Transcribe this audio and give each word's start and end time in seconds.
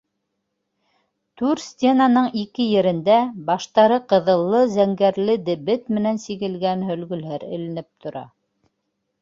Түр 1.41 1.59
стенаның 1.65 2.29
ике 2.45 2.65
ерендә 2.69 3.17
баштары 3.51 3.99
ҡыҙыллы-зәңгәрле 4.13 5.39
дебет 5.51 5.95
менән 5.99 6.19
сигелгән 6.27 6.87
һөлгөләр 6.91 7.47
эленеп 7.55 7.91
тора. 8.07 8.27